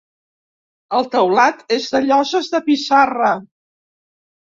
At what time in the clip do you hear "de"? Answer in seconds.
1.95-2.01, 2.55-2.63